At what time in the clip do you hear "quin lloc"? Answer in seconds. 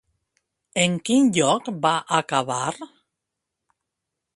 1.09-1.69